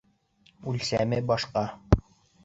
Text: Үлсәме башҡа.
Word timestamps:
Үлсәме 0.71 1.19
башҡа. 1.31 1.63